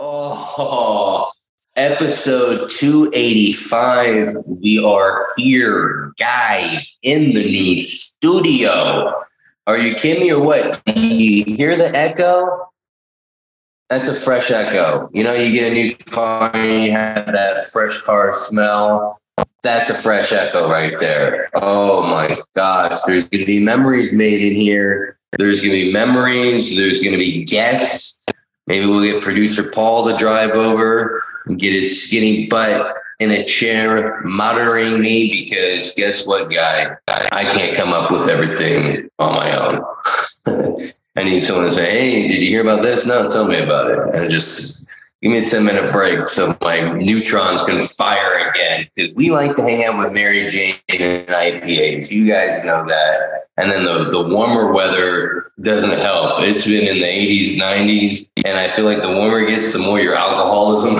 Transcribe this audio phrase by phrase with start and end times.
[0.00, 1.28] Oh,
[1.74, 4.36] episode 285.
[4.46, 9.12] We are here, guy, in the new studio.
[9.66, 10.80] Are you kidding me or what?
[10.86, 12.70] Do you hear the echo?
[13.90, 15.10] That's a fresh echo.
[15.12, 19.20] You know, you get a new car and you have that fresh car smell.
[19.64, 21.50] That's a fresh echo right there.
[21.54, 23.00] Oh my gosh.
[23.04, 25.18] There's going to be memories made in here.
[25.36, 26.76] There's going to be memories.
[26.76, 28.20] There's going to be guests.
[28.68, 33.42] Maybe we'll get producer Paul to drive over and get his skinny butt in a
[33.44, 36.94] chair monitoring me because guess what, guy?
[37.08, 39.82] I can't come up with everything on my own.
[41.16, 43.06] I need someone to say, hey, did you hear about this?
[43.06, 44.14] No, tell me about it.
[44.14, 49.14] And just give me a 10 minute break so my neutrons can fire again because
[49.14, 52.10] we like to hang out with Mary Jane and IPAs.
[52.10, 53.46] You guys know that.
[53.56, 56.40] And then the, the warmer weather doesn't help.
[56.40, 58.30] It's been in the 80s, 90s.
[58.44, 60.94] And I feel like the warmer it gets, the more your alcoholism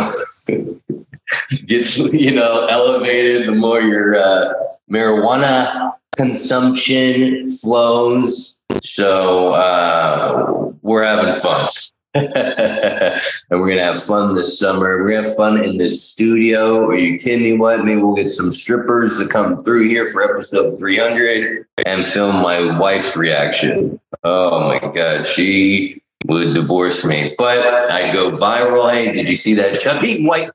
[1.67, 4.53] gets, you know, elevated, the more your uh,
[4.91, 8.59] marijuana consumption flows.
[8.83, 11.69] So uh, we're having fun.
[12.15, 13.21] and
[13.51, 15.03] we're gonna have fun this summer.
[15.03, 16.87] We're gonna have fun in this studio.
[16.87, 17.59] Are you kidding me?
[17.59, 17.85] What?
[17.85, 22.79] Maybe we'll get some strippers to come through here for episode 300 and film my
[22.79, 24.01] wife's reaction.
[24.25, 28.91] Oh my god, she would divorce me, but I go viral.
[28.91, 30.51] Hey, did you see that chubby white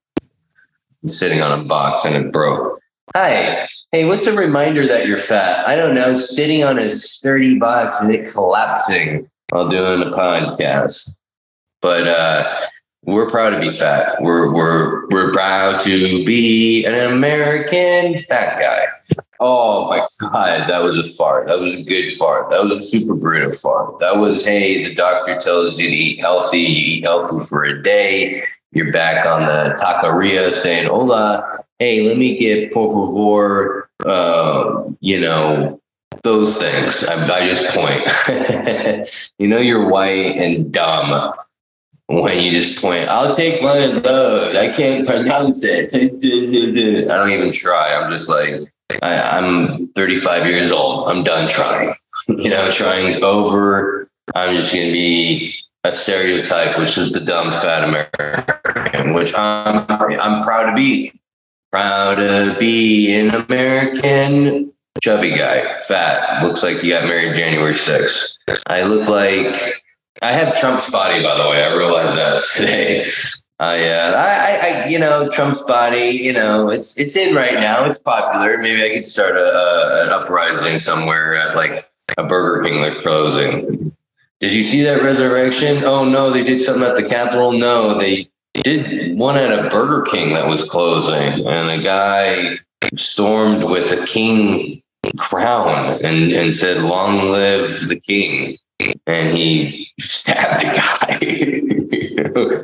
[1.05, 2.79] sitting on a box and it broke?
[3.15, 3.67] Hi.
[3.91, 5.67] Hey, what's a reminder that you're fat?
[5.67, 6.15] I don't know.
[6.15, 11.15] Sitting on a sturdy box and it collapsing while doing a podcast.
[11.83, 12.55] But uh,
[13.03, 14.21] we're proud to be fat.
[14.21, 18.85] We're we're we're proud to be an American fat guy.
[19.41, 21.47] Oh my god, that was a fart.
[21.47, 22.49] That was a good fart.
[22.51, 23.99] That was a super brutal fart.
[23.99, 26.59] That was hey, the doctor tells you to eat healthy.
[26.59, 28.41] You eat healthy for a day.
[28.71, 35.19] You're back on the taqueria saying, "Hola, hey, let me get por favor." Uh, you
[35.19, 35.81] know,
[36.23, 37.03] those things.
[37.03, 38.07] I, I just point.
[39.37, 41.33] you know, you're white and dumb
[42.07, 44.55] when you just point, I'll take one of those.
[44.55, 45.93] I can't pronounce it.
[47.09, 47.93] I don't even try.
[47.93, 48.53] I'm just like,
[49.01, 51.09] I, am 35 years old.
[51.09, 51.93] I'm done trying.
[52.27, 54.07] you know, trying's over.
[54.35, 55.53] I'm just going to be
[55.83, 61.11] a stereotype, which is the dumb fat American, which I'm I'm proud to be.
[61.71, 64.71] Proud to be an American
[65.01, 66.43] chubby guy, fat.
[66.43, 68.61] Looks like you got married January 6th.
[68.67, 69.82] I look like
[70.21, 71.63] I have Trump's body, by the way.
[71.63, 73.07] I realized that today.
[73.59, 76.09] I, uh, I, I, you know, Trump's body.
[76.09, 77.85] You know, it's it's in right now.
[77.85, 78.57] It's popular.
[78.57, 82.99] Maybe I could start a, a an uprising somewhere at like a Burger King they're
[82.99, 83.95] closing.
[84.39, 85.83] Did you see that resurrection?
[85.83, 87.53] Oh no, they did something at the Capitol.
[87.53, 92.57] No, they did one at a Burger King that was closing, and a guy
[92.95, 94.81] stormed with a king
[95.17, 98.57] crown and and said, "Long live the king."
[99.07, 101.19] And he stabbed a guy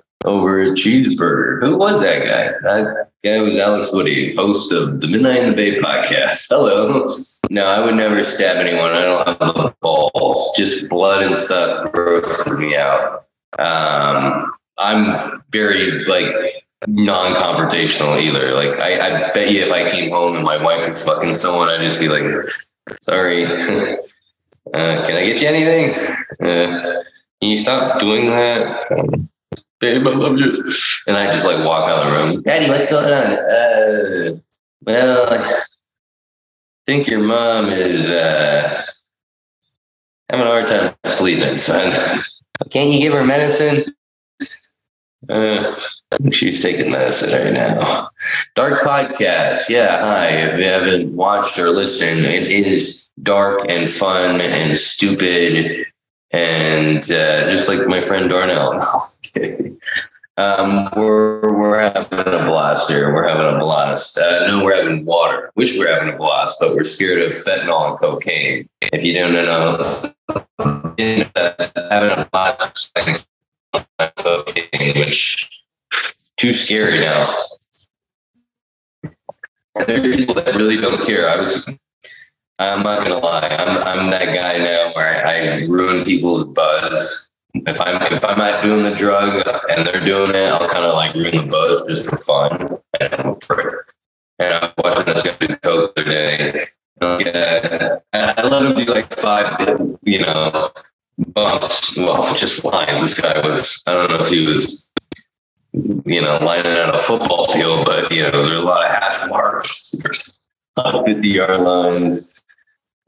[0.25, 1.61] over a cheeseburger.
[1.61, 2.51] Who was that guy?
[2.61, 6.47] That guy was Alex Woody, host of the Midnight in the Bay podcast.
[6.49, 7.07] Hello.
[7.49, 8.91] No, I would never stab anyone.
[8.91, 10.53] I don't have the balls.
[10.57, 13.19] Just blood and stuff grosses me out.
[13.57, 16.33] Um, I'm very like
[16.87, 18.53] non-confrontational either.
[18.53, 21.67] Like I, I bet you if I came home and my wife was fucking someone,
[21.69, 22.23] I'd just be like,
[23.01, 23.45] sorry.
[24.73, 26.15] Uh, can I get you anything?
[26.41, 27.03] Uh,
[27.41, 28.87] can you stop doing that?
[29.79, 30.53] Babe, I love you.
[31.07, 32.43] And I just like walk out of the room.
[32.43, 33.33] Daddy, what's going on?
[33.33, 34.39] Uh,
[34.85, 35.61] well, I
[36.85, 38.83] think your mom is uh,
[40.29, 42.23] having a hard time sleeping, son.
[42.69, 43.85] Can't you give her medicine?
[45.27, 45.75] Uh,
[46.31, 48.09] She's taking medicine right now.
[48.55, 49.69] Dark podcast.
[49.69, 49.99] Yeah.
[49.99, 50.27] Hi.
[50.29, 55.85] If you haven't watched or listened, it, is dark and fun and stupid
[56.31, 58.73] and uh, just like my friend Darnell.
[60.37, 63.13] um, we're, we're having a blast here.
[63.13, 64.17] We're having a blast.
[64.17, 65.51] Uh, no, we're having water.
[65.55, 68.69] Wish we we're having a blast, but we're scared of fentanyl and cocaine.
[68.81, 70.11] If you don't know,
[70.97, 72.97] having a blast
[74.17, 75.58] cocaine, which
[76.39, 77.35] too scary now.
[79.85, 81.29] There's people that really don't care.
[81.29, 81.67] I was,
[82.57, 87.29] I'm not gonna lie, I'm I'm that guy now where I, ruin people's buzz.
[87.53, 90.93] If I'm if I'm not doing the drug and they're doing it, I'll kind of
[90.93, 92.77] like ruin the buzz just for fun.
[93.01, 93.85] And I'm for
[94.39, 96.67] And I was watching this guy do coke the other day.
[97.01, 99.57] Yeah, I let him do like five,
[100.03, 100.71] you know,
[101.17, 101.97] bumps.
[101.97, 103.01] Well, just lines.
[103.01, 104.88] This guy was, I don't know if he was
[105.73, 109.29] you know, lining out a football field, but you know, there's a lot of hash
[109.29, 109.91] marks,
[110.75, 112.33] the DR lines.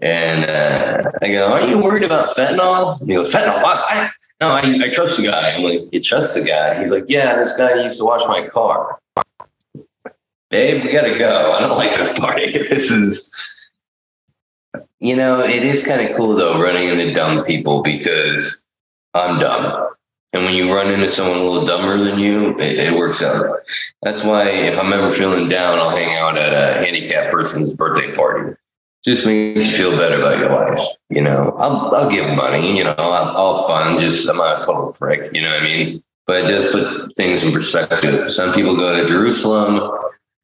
[0.01, 2.99] And uh, I go, Are you worried about fentanyl?
[3.07, 3.61] He goes, Fentanyl?
[3.61, 3.83] What?
[3.87, 4.09] I,
[4.39, 5.51] no, I, I trust the guy.
[5.51, 6.79] I'm like, You trust the guy?
[6.79, 8.99] He's like, Yeah, this guy used to wash my car.
[10.49, 11.53] Babe, we got to go.
[11.53, 12.51] I don't like this party.
[12.69, 13.71] This is,
[14.99, 18.65] you know, it is kind of cool though, running into dumb people because
[19.13, 19.89] I'm dumb.
[20.33, 23.59] And when you run into someone a little dumber than you, it, it, works out.
[24.01, 28.15] That's why if I'm ever feeling down, I'll hang out at a handicapped person's birthday
[28.15, 28.55] party.
[29.03, 30.79] Just makes you feel better about your life.
[31.09, 34.63] You know, I'll, I'll give money, you know, I'll, I'll fund, just I'm not a
[34.63, 36.03] total prick, you know what I mean?
[36.27, 38.31] But it does put things in perspective.
[38.31, 39.91] Some people go to Jerusalem.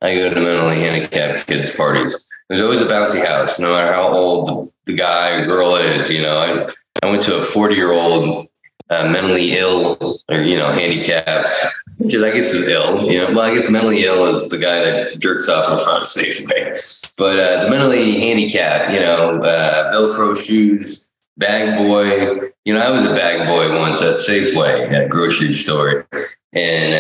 [0.01, 2.30] I go to mentally handicapped kids' parties.
[2.50, 6.10] There's always a bouncy house, no matter how old the guy or girl is.
[6.10, 8.48] You know, I, I went to a 40 year old
[8.89, 11.57] uh, mentally ill or you know handicapped,
[11.98, 13.12] which is I guess is ill.
[13.12, 16.01] You know, well I guess mentally ill is the guy that jerks off in front
[16.01, 22.50] of Safeway, but uh, the mentally handicapped, you know, uh, Velcro shoes, bag boy.
[22.66, 26.07] You know, I was a bag boy once at Safeway at a grocery store.
[26.54, 26.94] And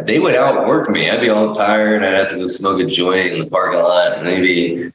[0.00, 1.10] uh, they would outwork me.
[1.10, 2.02] I'd be all tired.
[2.02, 4.92] I'd have to go smoke a joint in the parking lot, and they'd be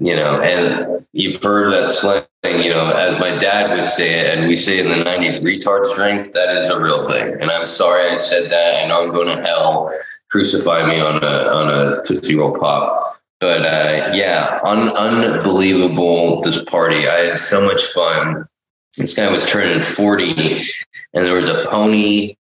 [0.00, 4.38] you know, and you've heard that slang, you know, as my dad would say it,
[4.38, 7.34] and we say in the 90s, retard strength, that is a real thing.
[7.40, 8.74] And I'm sorry I said that.
[8.82, 9.92] and I'm going to hell.
[10.30, 13.02] Crucify me on a on a Tootsie Roll Pop.
[13.40, 17.08] But uh, yeah, un- unbelievable this party.
[17.08, 18.46] I had so much fun.
[18.98, 20.66] This guy was turning 40,
[21.14, 22.36] and there was a pony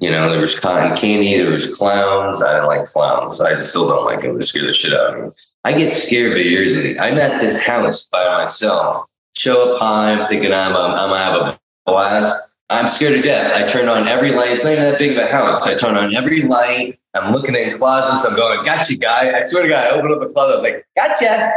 [0.00, 2.40] you know, there was cotton candy, there was clowns.
[2.40, 3.40] I didn't like clowns.
[3.40, 4.36] I still don't like them.
[4.36, 5.30] They scare the shit out of me.
[5.68, 6.98] I get scared very easily.
[6.98, 9.06] I'm at this house by myself.
[9.34, 12.58] Show up high, I'm thinking I'm, I'm, gonna have a blast.
[12.70, 13.54] I'm scared to death.
[13.54, 14.52] I turn on every light.
[14.52, 15.66] It's not even that big of a house.
[15.66, 16.98] I turn on every light.
[17.12, 18.24] I'm looking in closets.
[18.24, 19.36] I'm going, gotcha, guy.
[19.36, 20.56] I swear to God, I open up a closet.
[20.56, 21.52] I'm like, gotcha.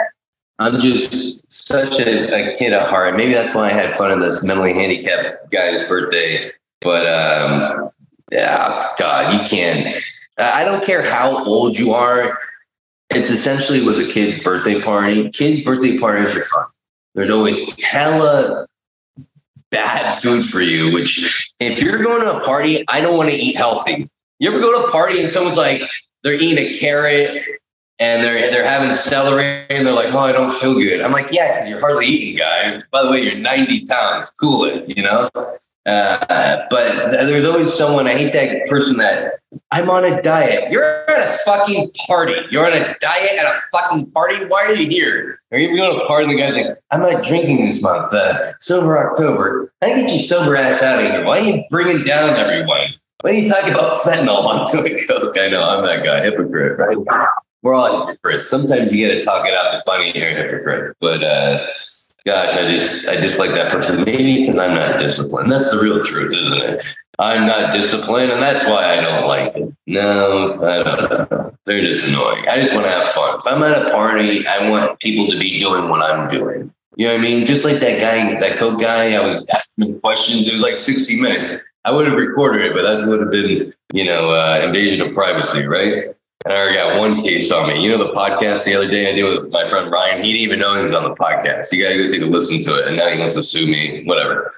[0.60, 3.16] I'm just such a, a, kid at heart.
[3.16, 6.52] Maybe that's why I had fun at this mentally handicapped guy's birthday.
[6.82, 7.92] But um,
[8.30, 10.04] yeah, God, you can't.
[10.38, 12.38] I don't care how old you are.
[13.14, 15.30] It's essentially was a kid's birthday party.
[15.30, 16.66] Kids' birthday parties are fun.
[17.14, 18.68] There's always hella
[19.70, 23.36] bad food for you, which if you're going to a party, I don't want to
[23.36, 24.10] eat healthy.
[24.40, 25.82] You ever go to a party and someone's like,
[26.24, 27.38] they're eating a carrot
[28.00, 31.02] and they're they're having celery and they're like, oh, I don't feel good.
[31.02, 32.82] I'm like, yeah, because you're hardly eating, guy.
[32.92, 34.30] By the way, you're 90 pounds.
[34.32, 35.30] Cool it, you know?
[35.86, 39.40] Uh, but there's always someone, I hate that person that
[39.72, 40.72] I'm on a diet.
[40.72, 42.36] You're at a fucking party.
[42.52, 44.46] You're on a diet at a fucking party.
[44.46, 45.40] Why are you here?
[45.52, 48.14] Are you going to a party and the guy's like, I'm not drinking this month,
[48.14, 49.72] uh, sober October.
[49.82, 51.26] I get you sober ass out of here.
[51.26, 52.94] Why are you bringing down everyone?
[53.22, 55.38] Why are you talking about fentanyl onto a Coke?
[55.38, 56.98] I know I'm that guy, hypocrite, right?
[57.64, 58.50] We're all hypocrites.
[58.50, 59.74] Sometimes you get to talk it out.
[59.74, 61.66] It's funny you're a hypocrite, but uh,
[62.26, 64.04] gosh, I just I dislike that person.
[64.04, 65.52] Maybe because I'm not disciplined.
[65.52, 66.84] That's the real truth, isn't it?
[67.20, 69.74] I'm not disciplined, and that's why I don't like it.
[69.86, 71.56] No, I don't know.
[71.66, 72.48] They're just annoying.
[72.50, 73.38] I just want to have fun.
[73.38, 76.74] If I'm at a party, I want people to be doing what I'm doing.
[76.96, 77.46] You know what I mean?
[77.46, 80.48] Just like that guy, that coke guy, I was asking questions.
[80.48, 81.54] It was like 60 minutes.
[81.86, 85.14] I would have recorded it, but that would have been, you know, uh, invasion of
[85.14, 86.06] privacy, right?
[86.44, 87.84] And I already got one case on me.
[87.84, 90.44] You know, the podcast the other day I did with my friend Ryan, he didn't
[90.44, 91.72] even know he was on the podcast.
[91.72, 92.88] You got to go take a listen to it.
[92.88, 94.52] And now he wants to sue me, whatever.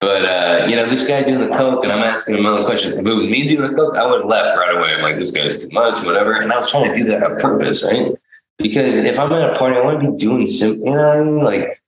[0.00, 2.64] But, uh, you know, this guy doing the coke, and I'm asking him all the
[2.64, 2.96] questions.
[2.96, 4.94] If it was me doing the coke, I would have left right away.
[4.94, 6.34] I'm like, this guy's too much, whatever.
[6.34, 8.12] And I was trying to do that on purpose, right?
[8.58, 11.18] Because if I'm at a party, I want to be doing some, you know what
[11.18, 11.44] I mean?
[11.44, 11.78] Like,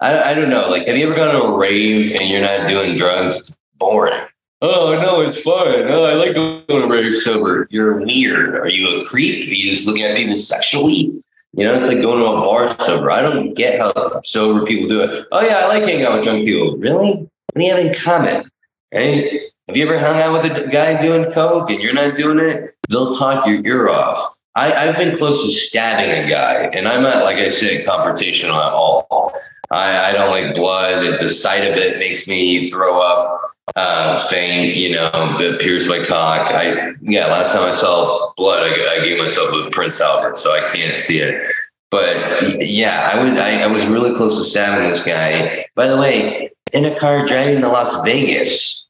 [0.00, 0.68] I, I don't know.
[0.68, 3.36] Like, have you ever gone to a rave and you're not doing drugs?
[3.36, 4.26] It's boring.
[4.62, 5.68] Oh no, it's fun.
[5.88, 7.66] Oh, I like going to rave sober.
[7.70, 8.54] You're weird.
[8.54, 9.46] Are you a creep?
[9.46, 11.22] Are you just looking at people sexually?
[11.56, 13.10] You know, it's like going to a bar sober.
[13.10, 15.26] I don't get how sober people do it.
[15.30, 16.76] Oh yeah, I like hanging out with drunk people.
[16.78, 17.12] Really?
[17.12, 18.50] What do you have in common?
[18.92, 19.40] Right?
[19.68, 22.74] Have you ever hung out with a guy doing coke and you're not doing it?
[22.88, 24.18] They'll talk your ear off.
[24.56, 28.54] I, have been close to stabbing a guy, and I'm not, like I said, confrontational
[28.54, 29.32] at all.
[29.70, 31.20] I, I don't like blood.
[31.20, 36.02] The sight of it makes me throw up uh, faint, you know, that pierced my
[36.04, 36.50] cock.
[36.52, 40.52] I yeah, last time I saw blood, I, I gave myself a Prince Albert, so
[40.52, 41.50] I can't see it.
[41.90, 43.38] But yeah, I would.
[43.38, 45.66] I, I was really close to stabbing this guy.
[45.74, 48.86] By the way, in a car driving to Las Vegas.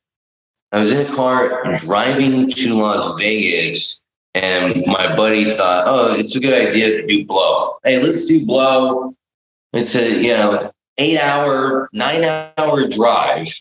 [0.72, 4.02] I was in a car driving to Las Vegas,
[4.34, 7.76] and my buddy thought, "Oh, it's a good idea to do blow.
[7.84, 9.14] Hey, let's do blow.
[9.72, 12.24] It's a you know eight hour, nine
[12.58, 13.54] hour drive."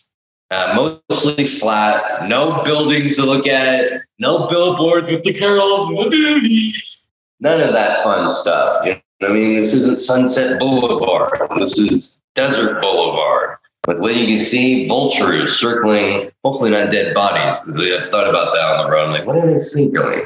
[0.54, 7.10] Uh, mostly flat, no buildings to look at, no billboards with the Carol movies.
[7.40, 8.86] None of that fun stuff.
[8.86, 9.56] You know what I mean?
[9.56, 11.40] This isn't Sunset Boulevard.
[11.58, 13.56] This is Desert Boulevard.
[13.88, 18.54] With what you can see, vultures circling, hopefully not dead bodies, because I've thought about
[18.54, 19.06] that on the road.
[19.06, 20.24] I'm like, what are they circling?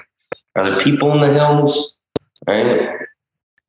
[0.57, 2.01] Are there people in the hills?
[2.47, 2.99] Right?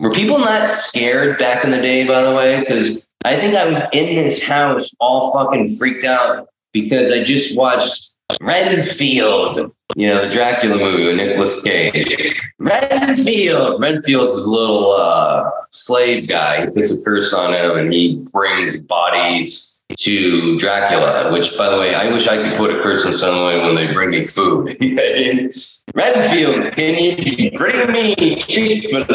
[0.01, 2.59] Were people not scared back in the day, by the way?
[2.59, 7.57] Because I think I was in this house all fucking freaked out because I just
[7.57, 9.57] watched Renfield,
[9.95, 12.39] you know, the Dracula movie with Nicolas Cage.
[12.59, 13.81] Renfield.
[13.81, 16.65] Renfield's this little uh, slave guy.
[16.65, 21.77] He puts a curse on him and he brings bodies to Dracula, which, by the
[21.77, 24.77] way, I wish I could put a curse on someone when they bring me food.
[25.95, 29.05] Renfield, can you bring me Chick fil?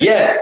[0.00, 0.36] Yes.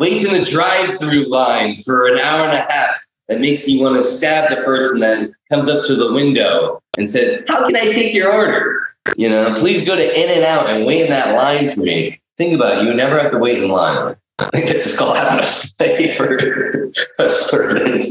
[0.00, 2.94] Wait in the drive through line for an hour and a half.
[3.28, 7.08] That makes you want to stab the person that comes up to the window and
[7.08, 8.88] says, How can I take your order?
[9.16, 12.18] You know, please go to In and Out and wait in that line for me.
[12.38, 14.16] Think about it, you never have to wait in line.
[14.38, 18.04] I think that's just called having a slave for a servant.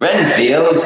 [0.00, 0.78] Renfield.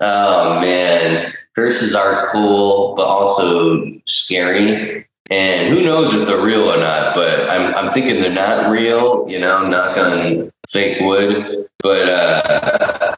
[0.00, 5.07] Oh man, curses are cool, but also scary.
[5.30, 7.14] And who knows if they're real or not?
[7.14, 9.28] But I'm I'm thinking they're not real.
[9.28, 11.68] You know, knock on fake wood.
[11.80, 13.16] But uh,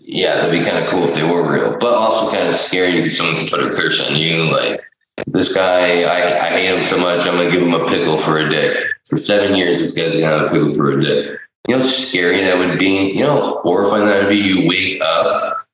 [0.00, 1.76] yeah, that'd be kind of cool if they were real.
[1.78, 4.50] But also kind of scary because someone can put a curse on you.
[4.50, 4.80] Like
[5.26, 7.26] this guy, I, I hate him so much.
[7.26, 8.78] I'm gonna give him a pickle for a dick.
[9.04, 11.38] For seven years, this guy's gonna have a pickle for a dick.
[11.68, 13.12] You know how scary that would be?
[13.12, 14.36] You know how horrifying that would be?
[14.36, 15.66] You wake up,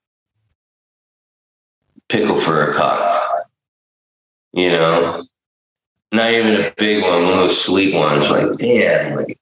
[2.09, 3.10] pickle for a cock.
[4.53, 5.27] You know?
[6.13, 8.31] Not even a big one, one of those sleep ones.
[8.31, 9.39] Like, damn, like,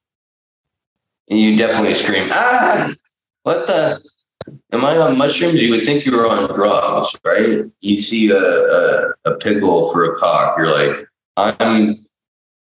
[1.29, 2.91] and you definitely scream, ah,
[3.43, 4.01] what the?
[4.71, 5.61] Am I on mushrooms?
[5.61, 7.63] You would think you were on drugs, right?
[7.81, 12.05] You see a, a, a pickle for a cock, you're like, I'm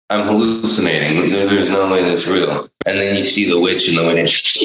[0.09, 1.31] I'm hallucinating.
[1.31, 2.67] There, there's no way that's real.
[2.85, 4.61] And then you see the witch in the witch.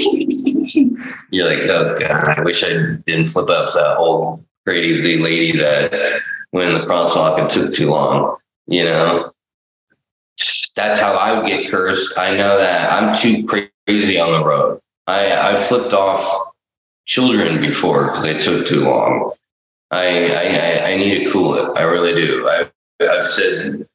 [1.31, 6.21] You're like, oh god, I wish I didn't flip up that old crazy lady that
[6.61, 8.37] in the crosswalk and took too long.
[8.67, 9.33] You know,
[10.75, 12.17] that's how I would get cursed.
[12.19, 14.81] I know that I'm too crazy on the road.
[15.07, 16.53] I I flipped off
[17.07, 19.33] children before because they took too long.
[19.91, 21.79] I, I I need to cool it.
[21.79, 22.49] I really do.
[22.49, 22.69] I
[23.01, 23.87] I've said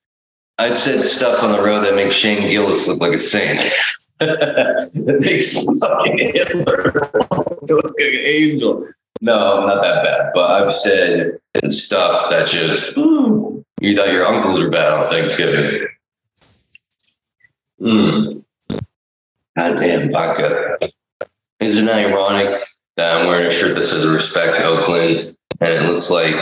[0.57, 3.59] I've said stuff on the road that makes Shane Gillis look like a saint.
[4.19, 6.93] that makes fucking Hitler
[7.69, 8.85] look like an angel.
[9.21, 10.31] No, not that bad.
[10.33, 15.87] But I've said stuff that just you thought your uncles were bad on Thanksgiving.
[17.79, 18.43] Mm.
[19.55, 20.77] Goddamn vodka.
[21.59, 22.61] Isn't it ironic
[22.97, 26.35] that I'm wearing a shirt that says respect Oakland and it looks like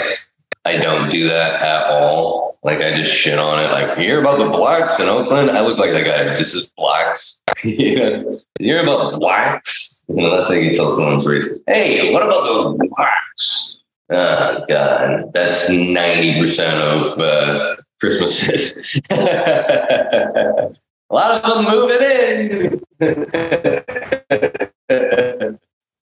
[0.66, 2.58] I don't do that at all?
[2.64, 3.72] Like I just shit on it.
[3.72, 5.52] Like you hear about the blacks in Oakland?
[5.52, 6.34] I look like that guy.
[6.34, 7.42] Just as blacks.
[7.66, 9.79] know, you hear about blacks?
[10.10, 11.60] You know, that's like you tell someone's racist.
[11.68, 13.80] Hey, what about those blacks?
[14.10, 19.00] Oh God, that's ninety percent of uh, Christmases.
[21.12, 22.80] A lot of them moving in.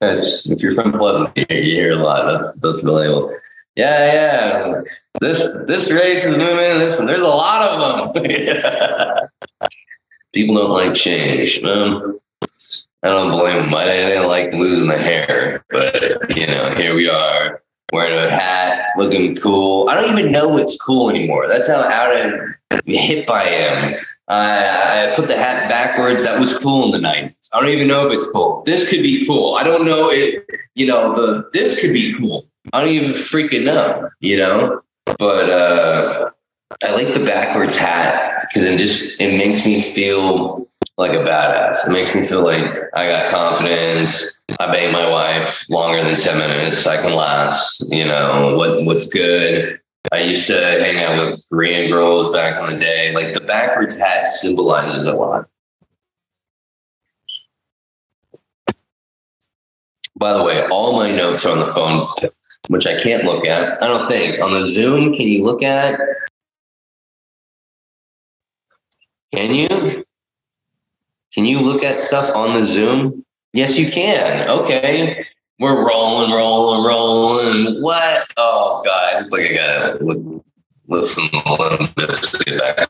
[0.00, 2.26] that's if you're from Pleasant, you hear a lot.
[2.26, 3.33] That's that's relatable
[3.78, 4.81] yeah, yeah.
[5.21, 6.59] This this race is moving.
[6.59, 8.25] In, This one, there's a lot of them.
[10.35, 11.62] People don't like change.
[11.62, 12.19] Um,
[13.02, 13.75] I don't blame them.
[13.75, 17.62] I didn't like losing the hair, but you know, here we are
[17.93, 19.88] wearing a hat, looking cool.
[19.88, 21.47] I don't even know what's cool anymore.
[21.47, 23.95] That's how out of hip I am.
[24.28, 26.25] I, I put the hat backwards.
[26.25, 27.49] That was cool in the 90s.
[27.55, 28.62] I don't even know if it's cool.
[28.64, 29.55] This could be cool.
[29.55, 32.47] I don't know if, you know, the this could be cool.
[32.73, 34.83] I don't even freaking know, you know.
[35.19, 36.31] But uh,
[36.85, 40.67] I like the backwards hat because it just it makes me feel
[40.99, 41.87] like a badass.
[41.87, 44.45] It makes me feel like I got confidence.
[44.61, 46.87] I bang my wife longer than ten minutes.
[46.87, 47.90] I can last.
[47.90, 48.85] You know what?
[48.85, 49.81] What's good?
[50.12, 53.12] I used to hang out with Korean girls back in the day.
[53.14, 55.49] Like the backwards hat symbolizes a lot.
[60.17, 62.09] By the way, all my notes are on the phone
[62.69, 63.83] which I can't look at.
[63.83, 64.40] I don't think.
[64.43, 65.99] On the Zoom, can you look at?
[69.33, 70.05] Can you?
[71.35, 73.25] Can you look at stuff on the Zoom?
[73.52, 74.49] Yes, you can.
[74.49, 75.25] Okay.
[75.58, 77.82] We're rolling, rolling, rolling.
[77.82, 78.28] What?
[78.37, 79.30] Oh, God.
[79.30, 80.44] Like I got to
[80.87, 82.88] listen to this back.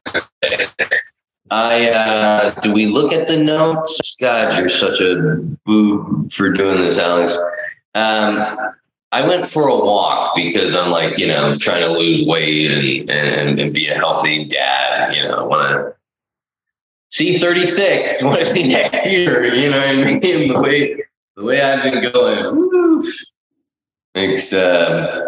[1.50, 4.16] I uh, do we look at the notes?
[4.20, 7.38] God, you're such a boo for doing this, Alex.
[7.94, 8.58] Um,
[9.12, 13.10] I went for a walk because I'm like, you know, trying to lose weight and,
[13.10, 15.16] and, and be a healthy dad.
[15.16, 15.94] You know, want to
[17.18, 19.44] see 36, want to see next year.
[19.52, 20.52] You know what I mean?
[20.52, 21.04] The way,
[21.36, 23.02] the way I've been going, woo,
[24.14, 25.26] makes uh,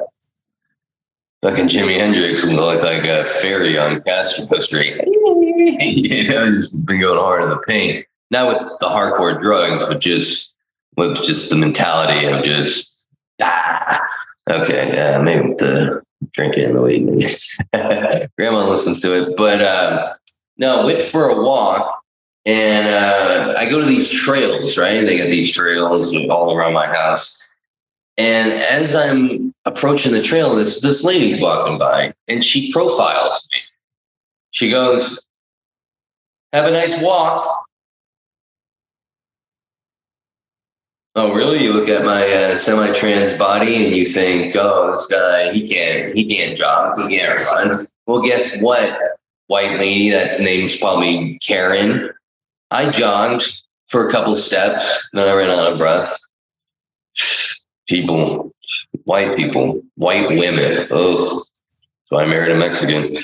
[1.43, 4.95] fucking Jimi Hendrix look like a fairy on Castro Street.
[5.05, 8.07] you know, just been going hard in the paint.
[8.31, 10.55] Not with the hardcore drugs, but just
[10.97, 12.91] with just the mentality of just
[13.43, 14.01] Ah,
[14.51, 14.93] okay.
[14.95, 18.29] Yeah, maybe with the drinking and the weed.
[18.39, 20.13] Grandma listens to it, but uh,
[20.61, 22.03] no, went for a walk,
[22.45, 24.77] and uh, I go to these trails.
[24.77, 27.53] Right, they got these trails all around my house.
[28.19, 33.61] And as I'm approaching the trail, this this lady's walking by, and she profiles me.
[34.51, 35.27] She goes,
[36.53, 37.67] "Have a nice walk."
[41.17, 41.65] Oh, really?
[41.65, 46.15] You look at my uh, semi-trans body and you think, "Oh, this guy, he can't,
[46.15, 47.73] he can't jog, he can't run."
[48.07, 48.99] Well, guess what,
[49.51, 50.11] white lady?
[50.11, 52.11] That's name's probably Karen.
[52.71, 56.17] I jogged for a couple of steps, then I ran out of breath.
[57.89, 58.55] People,
[59.03, 60.87] white people, white women.
[60.93, 61.43] Oh,
[62.05, 63.17] so I married a Mexican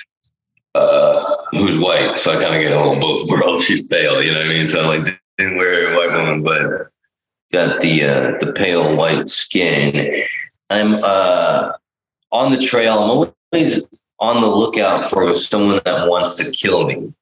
[0.75, 3.65] uh, who's white, so I kind of get little both worlds.
[3.67, 4.67] She's pale, you know what I mean?
[4.67, 6.89] So I'm like, didn't wear a white woman, but
[7.53, 10.13] got the uh, the pale white skin.
[10.71, 11.71] I'm uh,
[12.33, 12.99] on the trail.
[12.99, 13.87] I'm always
[14.19, 17.13] on the lookout for someone that wants to kill me.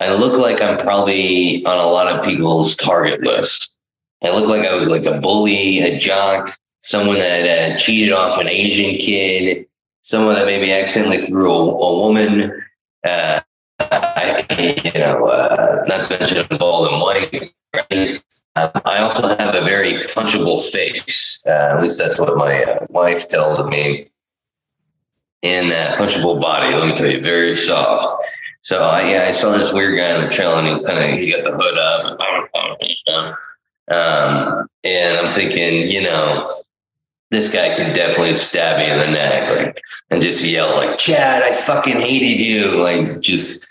[0.00, 3.82] I look like I'm probably on a lot of people's target list.
[4.22, 8.38] I look like I was like a bully, a jock, someone that uh, cheated off
[8.38, 9.66] an Asian kid,
[10.02, 12.64] someone that maybe accidentally threw a, a woman.
[13.04, 13.40] Uh,
[13.80, 14.46] I,
[14.84, 17.52] you know, uh, not to mention bald and white.
[17.74, 18.22] Right?
[18.56, 21.44] Uh, I also have a very punchable face.
[21.46, 24.10] Uh, at least that's what my uh, wife tells me.
[25.42, 28.08] And that punchable body, let me tell you, very soft.
[28.62, 31.18] So I, yeah, I saw this weird guy on the trail, and he kind of
[31.18, 32.18] he got the hood up,
[33.90, 36.62] um, and I'm thinking, you know,
[37.30, 41.42] this guy can definitely stab me in the neck, like, and just yell like, "Chad,
[41.42, 43.66] I fucking hated you!" Like, just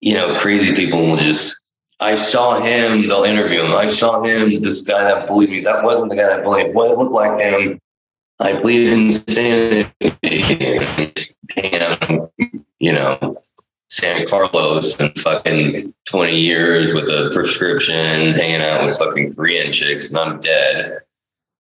[0.00, 1.62] you know, crazy people will just
[1.98, 3.74] I saw him, they'll interview him.
[3.74, 5.60] I saw him, this guy that bullied me.
[5.60, 6.74] That wasn't the guy that bullied.
[6.74, 7.80] Well, it looked like him.
[8.38, 9.92] I believe in insanity.
[12.78, 13.38] you know,
[13.88, 20.08] San Carlos and fucking 20 years with a prescription, hanging out with fucking Korean chicks,
[20.10, 20.98] and I'm dead.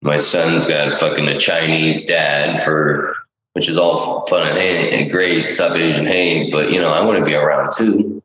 [0.02, 3.16] My son's got fucking a Chinese dad for,
[3.54, 7.26] which is all fun and great, stop Asian hate, but you know, I want to
[7.26, 8.24] be around too.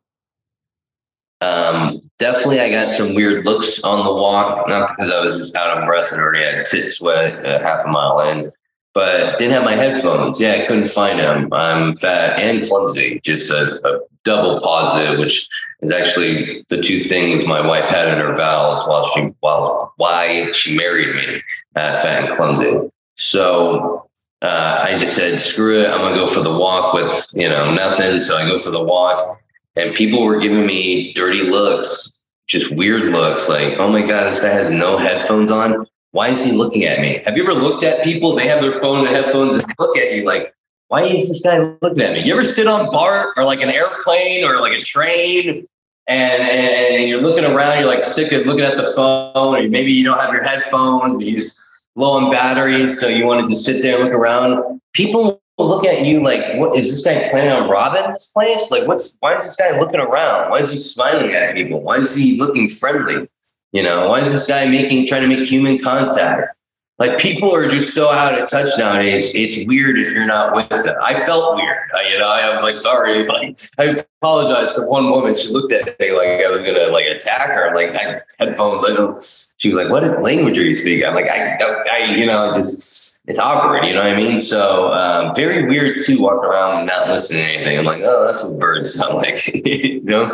[1.41, 5.55] Um, definitely, I got some weird looks on the walk, not because I was just
[5.55, 8.51] out of breath and already had tit sweat uh, half a mile in,
[8.93, 10.39] but didn't have my headphones.
[10.39, 11.51] Yeah, I couldn't find them.
[11.53, 15.47] I'm fat and clumsy, just a, a double positive, which
[15.81, 20.51] is actually the two things my wife had in her vows while she while why
[20.51, 21.41] she married me,
[21.75, 22.89] uh, fat and clumsy.
[23.15, 24.07] So
[24.41, 27.73] uh, I just said, screw it, I'm gonna go for the walk with you know
[27.73, 28.21] nothing.
[28.21, 29.39] So I go for the walk
[29.77, 34.41] and people were giving me dirty looks, just weird looks like, oh my God, this
[34.41, 35.85] guy has no headphones on.
[36.11, 37.21] Why is he looking at me?
[37.25, 38.35] Have you ever looked at people?
[38.35, 40.53] They have their phone and headphones and look at you like,
[40.87, 42.23] why is this guy looking at me?
[42.23, 45.67] You ever sit on BART or like an airplane or like a train
[46.07, 49.91] and, and you're looking around, you're like sick of looking at the phone, or maybe
[49.91, 53.81] you don't have your headphones, you just low on batteries, so you wanted to sit
[53.81, 54.79] there and look around.
[54.93, 58.69] People look at you like, what is this guy planning on robbing this place?
[58.71, 60.51] Like, what's why is this guy looking around?
[60.51, 61.81] Why is he smiling at people?
[61.81, 63.27] Why is he looking friendly?
[63.71, 66.56] You know, why is this guy making trying to make human contact?
[66.99, 69.31] Like people are just so out of touch nowadays.
[69.35, 70.95] It's weird if you're not with them.
[71.03, 71.77] I felt weird.
[71.95, 73.27] I, you know, I was like, sorry.
[73.37, 75.35] Like, I apologized to one woman.
[75.35, 77.75] She looked at me like I was gonna like attack her.
[77.75, 78.83] Like I headphones.
[78.89, 79.23] I don't.
[79.57, 81.87] She was like, "What language are you speaking?" I'm like, I don't.
[81.87, 83.85] I you know, just it's awkward.
[83.85, 84.39] You know what I mean?
[84.39, 87.77] So um, very weird to walk around and not listening to anything.
[87.79, 89.37] I'm like, oh, that's what birds sound like.
[89.65, 90.33] you know.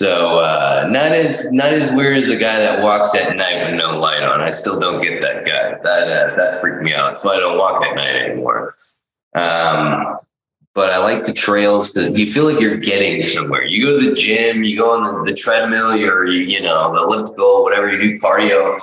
[0.00, 3.74] So uh, not as not as weird as a guy that walks at night with
[3.74, 4.40] no light on.
[4.40, 5.78] I still don't get that guy.
[5.82, 7.20] That uh, that freaked me out.
[7.20, 8.72] So I don't walk at night anymore.
[9.34, 10.16] Um,
[10.74, 13.62] but I like the trails you feel like you're getting somewhere.
[13.62, 16.94] You go to the gym, you go on the, the treadmill, or you, you know
[16.94, 18.80] the elliptical, whatever you do, cardio,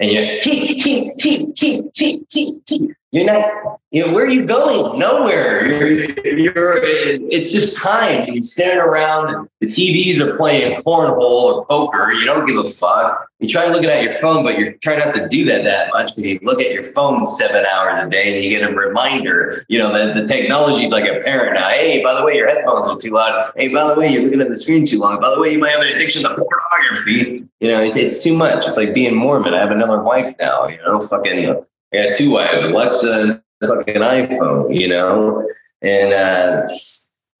[0.00, 2.90] and you're cheep, cheep, cheep, cheep, cheep, cheep, cheep.
[3.12, 4.98] You're not, you know, where are you going?
[4.98, 5.66] Nowhere.
[5.66, 8.24] You're, you're, it's just time.
[8.28, 9.48] You're staring around.
[9.58, 12.12] The TVs are playing cornhole or poker.
[12.12, 13.28] You don't give a fuck.
[13.40, 16.14] You try looking at your phone, but you're trying not to do that that much
[16.14, 19.64] because you look at your phone seven hours a day and you get a reminder.
[19.68, 21.70] You know, the, the technology is like a parent now.
[21.70, 23.50] Hey, by the way, your headphones are too loud.
[23.56, 25.20] Hey, by the way, you're looking at the screen too long.
[25.20, 26.34] By the way, you might have an addiction to
[26.68, 27.48] pornography.
[27.60, 28.66] You know, it, it's too much.
[28.66, 29.54] It's like being Mormon.
[29.54, 30.68] I have another wife now.
[30.68, 31.50] You know, fucking
[31.92, 32.64] I got two wives.
[32.64, 35.48] Alexa, like iPhone, you know,
[35.82, 36.68] and uh,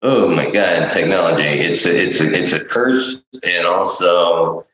[0.02, 1.42] oh my god, technology!
[1.42, 4.64] It's a, it's a, it's a curse, and also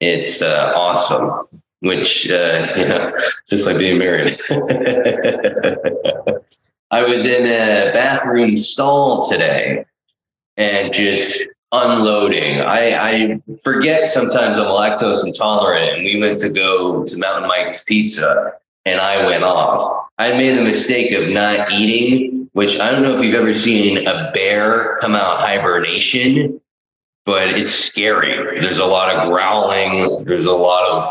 [0.00, 1.60] it's uh, awesome.
[1.80, 3.12] Which uh, you know,
[3.48, 4.38] just like being married.
[6.90, 9.84] I was in a bathroom stall today,
[10.56, 11.42] and just
[11.74, 12.60] unloading.
[12.60, 17.84] I, I, forget sometimes I'm lactose intolerant, and we went to go to Mountain Mike's
[17.84, 18.52] Pizza,
[18.84, 20.08] and I went off.
[20.18, 24.06] I made the mistake of not eating, which I don't know if you've ever seen
[24.06, 26.60] a bear come out hibernation,
[27.24, 28.60] but it's scary.
[28.60, 31.04] There's a lot of growling, there's a lot of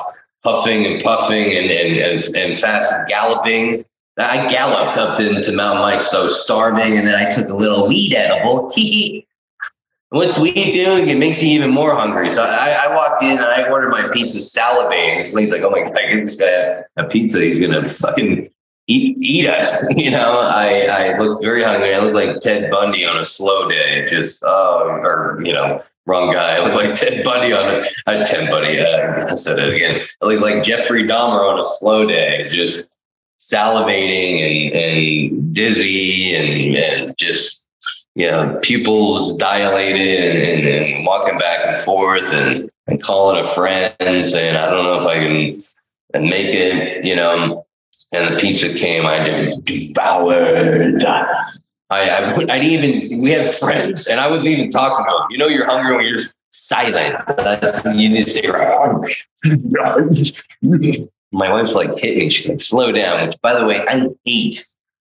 [0.43, 3.83] puffing and puffing and, and, and, and fast galloping.
[4.17, 8.13] I galloped up into Mount Mike, so starving, and then I took a little weed
[8.13, 8.71] edible.
[10.13, 11.09] What's weed doing?
[11.09, 12.29] It makes you even more hungry.
[12.29, 15.17] So I, I walked in and I ordered my pizza salivating.
[15.17, 17.41] This lady's like, oh my God, I get this guy a pizza.
[17.41, 18.47] He's going to fucking
[18.85, 19.83] eat, eat us.
[19.97, 21.95] You know, I, I look very hungry.
[21.95, 24.05] I look like Ted Bundy on a slow day.
[24.05, 26.57] Just, uh, or, you know, wrong guy.
[26.57, 28.81] I look like Ted Bundy on a, Ted Bundy.
[28.81, 30.05] Uh, I said it again.
[30.21, 32.45] I look like Jeffrey Dahmer on a slow day.
[32.47, 33.01] Just
[33.39, 37.67] salivating and, and dizzy and, and just
[38.15, 43.93] you know, pupils dilated and, and, walking back and forth and, and calling a friend
[43.99, 45.55] saying, I don't know if I can
[46.13, 47.65] and make it, you know.
[48.13, 51.03] And the pizza came, I devoured.
[51.03, 51.51] I,
[51.89, 55.27] I, I didn't even, we had friends and I wasn't even talking to them.
[55.31, 56.19] You know, you're hungry when you're
[56.51, 57.15] silent.
[57.37, 58.47] That's, you need to say,
[61.31, 62.29] my wife's like, hit me.
[62.29, 64.63] She's like, slow down, which by the way, I hate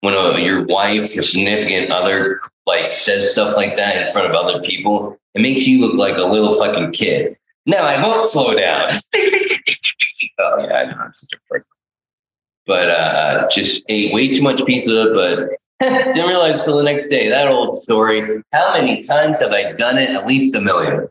[0.04, 4.36] when a, your wife, your significant other, like says stuff like that in front of
[4.36, 7.38] other people, it makes you look like a little fucking kid.
[7.66, 8.89] No, I won't slow down.
[9.16, 11.63] oh yeah, I know I'm such a prick.
[12.68, 15.48] But uh, just ate way too much pizza, but
[15.80, 17.30] didn't realize till the next day.
[17.30, 18.44] That old story.
[18.52, 20.10] How many times have I done it?
[20.10, 21.08] At least a million.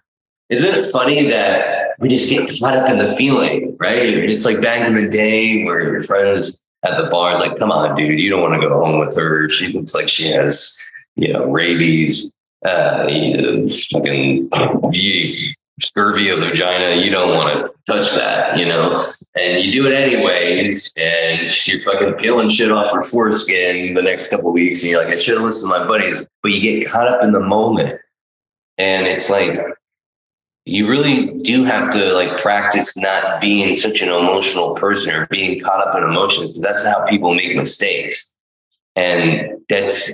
[0.51, 3.97] Isn't it funny that we just get caught up in the feeling, right?
[3.97, 7.39] It's like back in the day where your friends at the bar.
[7.39, 9.49] like, come on, dude, you don't want to go home with her.
[9.49, 10.77] She looks like she has,
[11.17, 14.49] you know, rabies, uh, you know, fucking
[15.81, 17.01] scurvy of the vagina.
[17.01, 19.01] You don't want to touch that, you know,
[19.39, 20.93] and you do it anyways.
[20.97, 24.83] And you're fucking peeling shit off her foreskin the next couple weeks.
[24.83, 27.23] And you're like, I should have listened to my buddies, but you get caught up
[27.23, 28.01] in the moment.
[28.79, 29.59] And it's like,
[30.65, 35.61] you really do have to like practice not being such an emotional person or being
[35.61, 38.33] caught up in emotions that's how people make mistakes.
[38.95, 40.13] And that's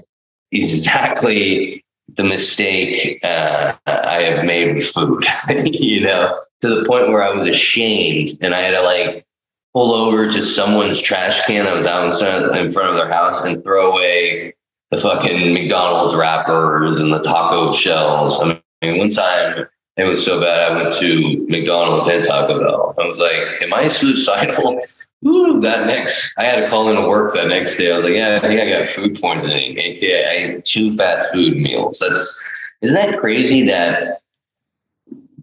[0.53, 1.85] exactly
[2.17, 5.23] the mistake uh, i have made with food
[5.65, 9.27] you know to the point where i was ashamed and i had to like
[9.75, 13.63] pull over to someone's trash can that was out in front of their house and
[13.63, 14.55] throw away
[14.91, 18.41] the fucking mcdonald's wrappers and the taco shells.
[18.41, 19.67] I mean one time
[19.99, 20.71] it was so bad.
[20.71, 22.95] I went to McDonald's and Taco Bell.
[22.99, 24.79] I was like, "Am I suicidal?"
[25.27, 27.93] Ooh, that next, I had to call into work that next day.
[27.93, 31.33] I was like, "Yeah, I think I got food poisoning." AKA, I ate two fast
[31.33, 31.99] food meals.
[31.99, 32.49] That's
[32.81, 34.21] isn't that crazy that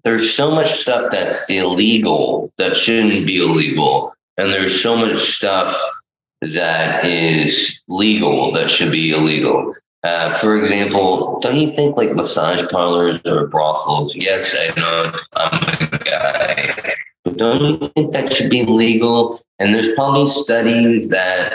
[0.06, 5.78] there's so much stuff that's illegal that shouldn't be illegal, and there's so much stuff
[6.40, 9.76] that is legal that should be illegal.
[10.06, 14.16] Uh, for example, don't you think like massage parlors or brothels?
[14.16, 19.42] Yes, I know I'm a guy, but don't you think that should be legal?
[19.58, 21.54] And there's probably studies that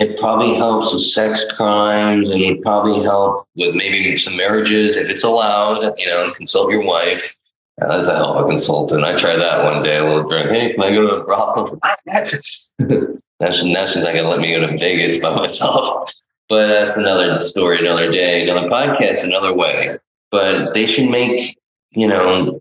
[0.00, 5.10] it probably helps with sex crimes and would probably help with maybe some marriages if
[5.10, 5.92] it's allowed.
[5.98, 7.36] You know, consult your wife.
[7.82, 9.98] Uh, as a hell of a consultant, I tried that one day.
[9.98, 10.50] A little drink.
[10.50, 11.78] Hey, can I go to a brothel?
[12.06, 16.10] that's that's that's not gonna let me go to Vegas by myself.
[16.50, 19.98] But that's another story, another day, another podcast, another way.
[20.32, 21.56] But they should make,
[21.92, 22.60] you know,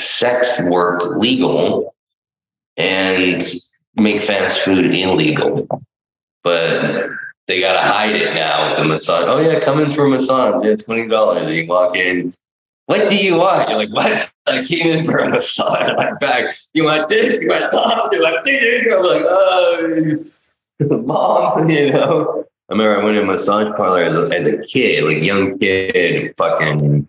[0.00, 1.94] sex work legal
[2.78, 3.44] and
[3.96, 5.68] make fast food illegal.
[6.42, 7.10] But
[7.46, 9.26] they gotta hide it now the massage.
[9.28, 10.64] Oh yeah, come in for a massage.
[10.64, 11.50] Yeah, twenty dollars.
[11.50, 12.32] You walk in.
[12.86, 13.68] what do you want?
[13.68, 14.32] You're like, what?
[14.46, 16.54] I came in for a massage my back.
[16.72, 17.42] You want this?
[17.42, 18.08] You want that?
[18.12, 18.90] You want this?
[18.90, 19.24] I'm like,
[20.88, 22.46] oh, mom, you know.
[22.72, 25.58] I remember I went to a massage parlor as a, as a kid, like young
[25.58, 27.06] kid, fucking,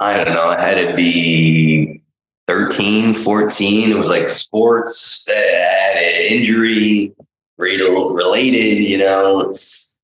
[0.00, 2.00] I don't know, I had to be
[2.48, 3.90] 13, 14.
[3.90, 7.12] It was like sports, injury
[7.58, 9.54] related, you know.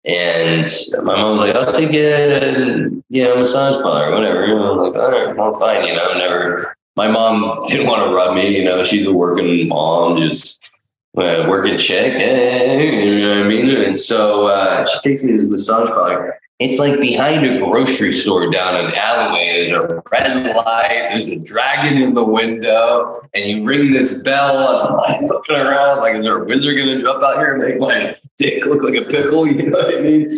[0.05, 0.69] And
[1.03, 4.45] my mom was like, I'll take a you know, massage parlor, whatever.
[4.45, 5.87] And I'm like, all right, well, fine.
[5.87, 8.55] You know, never, my mom didn't want to rub me.
[8.55, 10.78] You know, she's a working mom, just
[11.19, 12.15] uh, working chick.
[12.15, 13.71] Eh, you know what I mean?
[13.71, 16.39] And so uh, she takes me to the massage parlor.
[16.59, 19.53] It's like behind a grocery store down an alleyway.
[19.53, 21.09] There's a red light.
[21.11, 24.81] There's a dragon in the window, and you ring this bell.
[24.81, 27.55] And I'm like looking around, like, is there a wizard going to jump out here
[27.55, 29.47] and make my dick look like a pickle?
[29.59, 30.29] You know what I mean?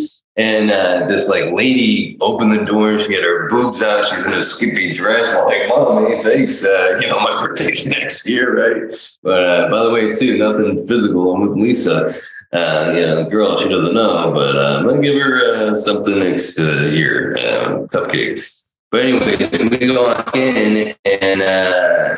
[0.41, 4.07] And uh, this like lady opened the door she had her boobs out.
[4.07, 5.37] She's in a skimpy dress.
[5.37, 6.65] I'm like, mommy, thanks.
[6.65, 8.91] Uh, you know, my birthday's next year, right?
[9.23, 11.35] But uh, by the way, too, nothing physical.
[11.35, 12.09] I'm with Lisa.
[12.55, 15.77] Uh, you know, the girl, she doesn't know, but uh, I'm to give her uh,
[15.77, 18.73] something next year, um, cupcakes.
[18.91, 22.17] But anyway, we go in and uh,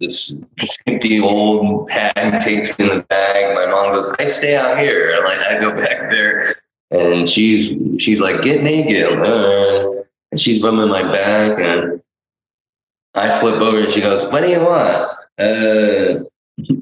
[0.00, 3.54] this skimpy old hag takes in the bag.
[3.54, 5.14] My mom goes, I stay out here.
[5.16, 6.56] I'm like, I go back there
[6.90, 9.18] and she's she's like, get naked.
[10.32, 12.00] And she's rubbing my back and
[13.14, 15.18] I flip over and she goes, What do you want?
[15.38, 16.24] Uh,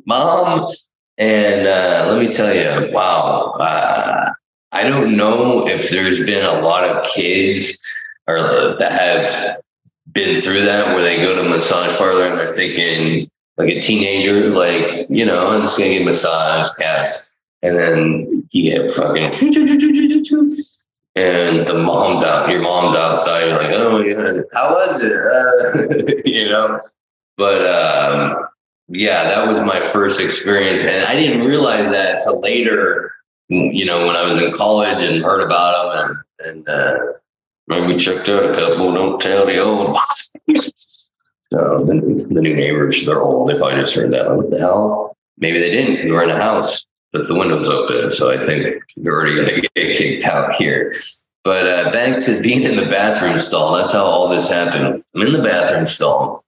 [0.07, 0.71] mom.
[1.17, 3.53] And uh, let me tell you, wow.
[3.59, 4.31] Uh,
[4.71, 7.81] I don't know if there's been a lot of kids
[8.29, 9.63] or that have
[10.13, 14.51] been through that where they go to massage parlor and they're thinking like a teenager,
[14.51, 17.28] like, you know, I'm just gonna get massage, cats.
[17.63, 19.33] And then you get fucking
[21.19, 25.13] and the mom's out, your mom's outside, you're like, oh yeah, how was it?
[25.13, 26.79] Uh, you know?
[27.37, 28.47] But um,
[28.89, 30.85] yeah, that was my first experience.
[30.85, 33.13] And I didn't realize that until later,
[33.49, 36.99] you know, when I was in college and heard about them and, and uh,
[37.67, 39.97] maybe checked out a couple, don't tell the old.
[40.57, 43.49] so the, the new neighbors, they're old.
[43.49, 44.29] They probably just heard that.
[44.29, 45.17] Like, what the hell?
[45.37, 46.05] Maybe they didn't.
[46.05, 48.11] We were in a house but the window's open.
[48.11, 50.95] So I think you're already going to get kicked out here.
[51.45, 53.77] But uh, back to being in the bathroom stall.
[53.77, 55.03] That's how all this happened.
[55.15, 56.45] I'm in the bathroom stall.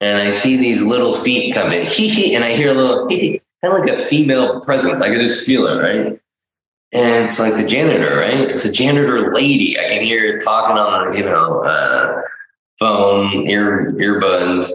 [0.00, 3.78] And I see these little feet come in, and I hear a little, kind of
[3.78, 5.00] like a female presence.
[5.00, 6.20] I can just feel it, right?
[6.94, 8.50] And it's like the janitor, right?
[8.50, 9.78] It's a janitor lady.
[9.78, 12.20] I can hear her talking on you know, uh,
[12.80, 14.68] phone, ear earbuds,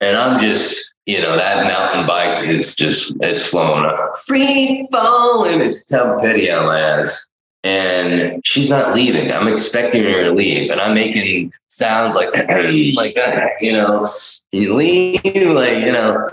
[0.00, 4.16] and I'm just you know, that mountain bike is just, it's flown up.
[4.26, 5.60] Free falling.
[5.60, 7.26] It's Tom Petty on my ass.
[7.62, 9.30] And she's not leaving.
[9.30, 10.70] I'm expecting her to leave.
[10.70, 12.34] And I'm making sounds like,
[12.94, 13.16] like,
[13.60, 14.06] you know,
[14.52, 16.30] you leave, like, you know,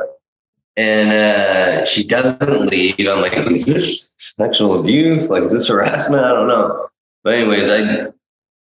[0.78, 3.00] and uh, she doesn't leave.
[3.00, 5.30] I'm like, is this sexual abuse?
[5.30, 6.24] Like, is this harassment?
[6.24, 6.80] I don't know.
[7.24, 8.08] But anyways, I,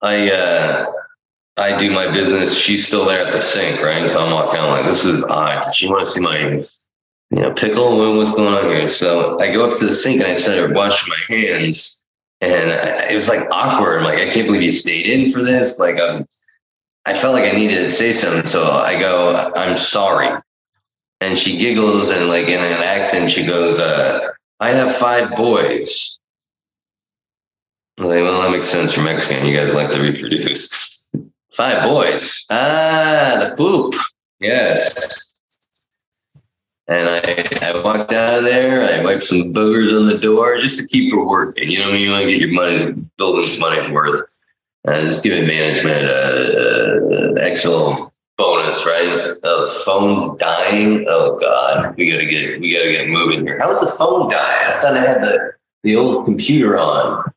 [0.01, 0.91] I, uh,
[1.57, 2.55] I do my business.
[2.55, 4.09] She's still there at the sink, right?
[4.09, 5.63] So I'm walking out like, this is odd.
[5.63, 6.39] Did she want to see my,
[7.31, 8.17] you know, pickle?
[8.17, 8.87] What's going on here?
[8.87, 12.05] So I go up to the sink and I started washing my hands,
[12.41, 12.69] and
[13.09, 14.03] it was like awkward.
[14.03, 15.79] Like I can't believe you stayed in for this.
[15.79, 16.25] Like um,
[17.07, 20.29] I felt like I needed to say something, so I go, I'm sorry.
[21.21, 24.27] And she giggles and like in an accent, she goes, uh,
[24.59, 26.19] I have five boys.
[27.97, 29.47] I'm like, well, that makes sense for Mexican.
[29.47, 31.06] You guys like to reproduce.
[31.57, 32.45] Five boys.
[32.51, 33.95] Ah, the poop.
[34.39, 35.33] Yes.
[36.87, 38.83] And I, I walked out of there.
[38.83, 41.71] I wiped some boogers on the door just to keep her working.
[41.71, 42.03] You know, what I mean?
[42.03, 44.21] you want to get your money, building some money's worth.
[44.87, 47.71] Uh, just giving management an extra
[48.37, 49.35] bonus, right?
[49.43, 51.05] Oh, the phone's dying.
[51.09, 53.59] Oh God, we gotta get we gotta get moving here.
[53.59, 54.67] How is the phone dying?
[54.67, 57.31] I thought I had the the old computer on.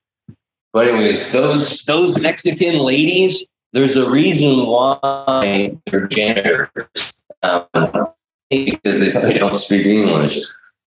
[0.74, 7.24] But anyways, those those Mexican ladies, there's a reason why they're janitors.
[7.42, 7.66] Um,
[8.50, 10.38] because they don't speak English.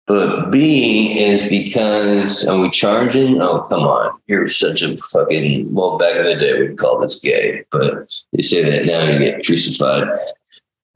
[0.06, 3.40] But B is because are we charging?
[3.40, 4.18] Oh, come on.
[4.26, 8.42] You're such a fucking well, back in the day we'd call this gay, but they
[8.42, 10.08] say that now you get crucified.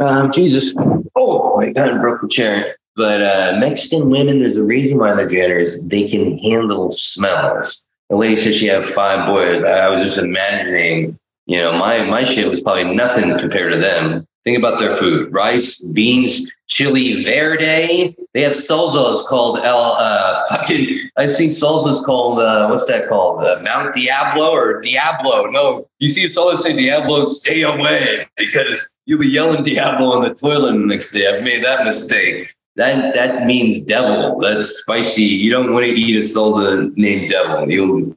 [0.01, 0.75] Um, Jesus.
[1.15, 2.77] Oh my god, broke the chair.
[2.97, 5.87] But uh, Mexican women, there's a reason why they're janitors.
[5.87, 7.87] They can handle smells.
[8.11, 9.63] The lady said she had five boys.
[9.63, 14.27] I was just imagining you know, my my shit was probably nothing compared to them.
[14.45, 18.17] Think about their food: rice, beans, chili verde.
[18.35, 19.79] They have salsas called El.
[19.79, 23.45] Uh, fucking, I've seen salsas called uh, what's that called?
[23.45, 25.47] Uh, Mount Diablo or Diablo?
[25.47, 30.23] No, you see a salsa say Diablo, stay away because you'll be yelling Diablo on
[30.23, 31.29] the toilet the next day.
[31.29, 32.53] I've made that mistake.
[32.75, 34.39] That that means devil.
[34.41, 35.23] That's spicy.
[35.23, 37.71] You don't want to eat a salsa named devil.
[37.71, 38.17] You'll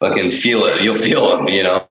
[0.00, 0.82] fucking feel it.
[0.82, 1.48] You'll feel them.
[1.48, 1.86] You know,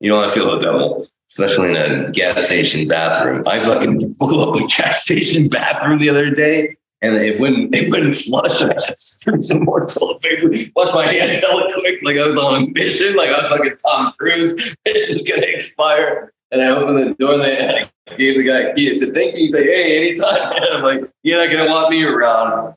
[0.00, 3.46] you don't want to feel the devil especially in a gas station bathroom.
[3.46, 7.90] I fucking blew up a gas station bathroom the other day and it wouldn't it
[7.90, 8.62] wouldn't flush.
[8.62, 10.50] I just threw some more toilet paper.
[10.76, 13.76] Watch my hands hella quick, like I was on a mission, like I was fucking
[13.84, 14.76] Tom Cruise.
[14.86, 16.32] Mission's gonna expire.
[16.52, 18.90] And I opened the door and I gave the guy a key.
[18.90, 19.44] I said, thank you.
[19.44, 20.52] He's like, hey, anytime.
[20.52, 22.74] And I'm like, you're not gonna want me around.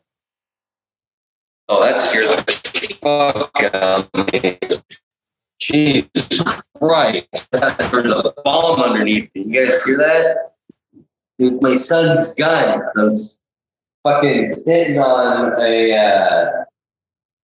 [1.75, 4.59] Oh, that scared the fuck out of me.
[5.59, 7.49] Jesus Christ.
[7.51, 9.45] There's a bomb underneath me.
[9.47, 10.53] You guys hear that?
[11.39, 12.83] It's my son's gun.
[12.93, 13.39] So it's
[14.03, 16.63] fucking sitting on a uh,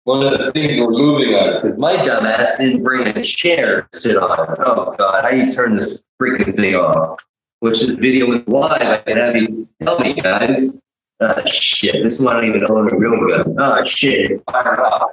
[0.04, 3.98] one of the things we're moving on because my dumbass didn't bring a chair to
[3.98, 4.56] sit on.
[4.60, 7.26] Oh god, how do you turn this freaking thing off?
[7.62, 8.82] Which this video is live.
[8.82, 10.72] I can have you tell me, guys.
[11.20, 13.56] Oh shit, this one I don't even own a real gun.
[13.58, 15.12] Oh shit, fire off.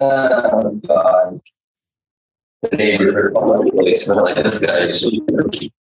[0.00, 1.40] oh God.
[2.70, 3.32] The neighborhood
[3.74, 5.04] really smell like this guy is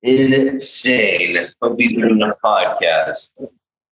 [0.03, 1.49] insane.
[1.61, 3.45] Hope he's doing a podcast.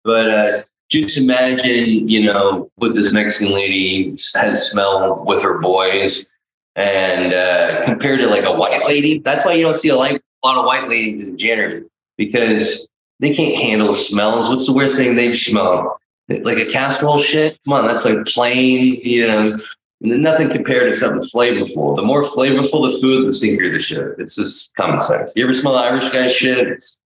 [0.04, 6.32] But uh, just imagine, you know, what this Mexican lady has smelled with her boys
[6.78, 9.18] and uh, compared to like a white lady.
[9.18, 11.84] That's why you don't see a, like, a lot of white ladies in janitors
[12.16, 12.88] because
[13.18, 14.48] they can't handle smells.
[14.48, 15.88] What's the worst thing they've smelled?
[16.28, 17.58] like a casserole shit.
[17.64, 19.58] Come on, that's like plain, you know,
[20.00, 21.96] nothing compared to something flavorful.
[21.96, 24.14] The more flavorful the food, the stinkier the shit.
[24.18, 25.32] It's just common sense.
[25.34, 26.68] You ever smell Irish guy shit?
[26.68, 27.00] It's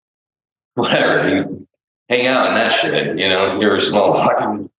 [0.74, 1.28] whatever.
[1.28, 1.66] You
[2.08, 3.60] hang out in that shit, you know.
[3.60, 4.70] You ever smell fucking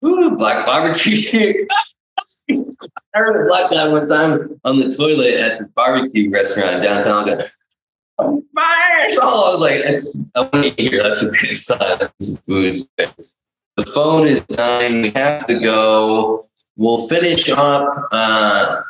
[0.00, 1.68] black barbecue shit?
[2.50, 7.28] I heard a black guy one time on the toilet at the barbecue restaurant downtown.
[7.28, 7.40] I go,
[8.18, 9.18] Fire!
[9.20, 11.98] Oh, I was like, I, want to hear that's a good sign.
[13.76, 15.02] The phone is dying.
[15.02, 16.48] We have to go.
[16.76, 18.08] We'll finish up.
[18.12, 18.82] Uh,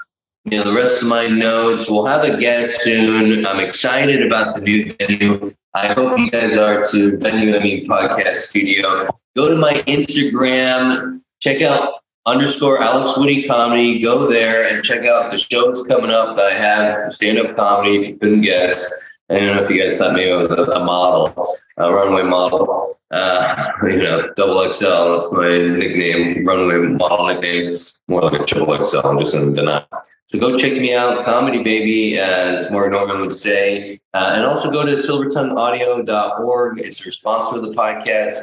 [0.44, 1.88] you know the rest of my notes.
[1.88, 3.46] We'll have a guest soon.
[3.46, 5.54] I'm excited about the new venue.
[5.72, 7.56] I hope you guys are to venue.
[7.56, 9.08] I mean podcast studio.
[9.34, 11.22] Go to my Instagram.
[11.40, 14.00] Check out underscore Alex Woody comedy.
[14.00, 17.96] Go there and check out the shows coming up that I have stand up comedy.
[17.96, 18.90] If you couldn't guess.
[19.30, 21.46] I don't know if you guys thought maybe I was a model,
[21.78, 22.98] a runway model.
[23.10, 25.12] Uh, you know, double XL.
[25.12, 27.68] That's my nickname, runway model nickname.
[27.68, 29.06] It's more like a triple XL.
[29.06, 29.86] I'm just in denial.
[30.26, 34.70] So go check me out, comedy baby, as Morgan Norman would say, uh, and also
[34.70, 36.80] go to silvertongueaudio.org.
[36.80, 38.40] It's our sponsor of the podcast.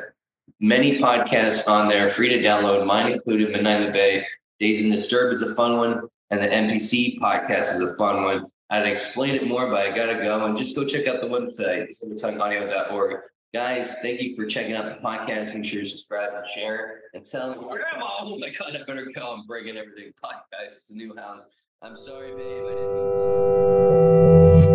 [0.63, 2.85] Many podcasts on there, free to download.
[2.85, 4.23] Mine included, Midnight in the Bay.
[4.59, 8.45] Days and Disturb is a fun one, and the NPC podcast is a fun one.
[8.69, 11.87] I'd explain it more, but I gotta go and just go check out the website,
[12.03, 13.21] silvertongueaudio.org.
[13.55, 15.55] Guys, thank you for checking out the podcast.
[15.55, 19.07] Make sure you subscribe and share and tell them, Grandma, oh my God, I better
[19.15, 19.33] go.
[19.33, 20.13] I'm breaking everything.
[20.23, 21.41] Podcast, it's a new house.
[21.81, 22.65] I'm sorry, babe.
[22.67, 23.11] I didn't mean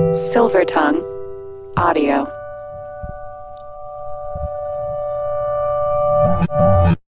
[0.09, 0.15] to.
[0.17, 1.01] Silver Tongue
[1.77, 2.46] Audio.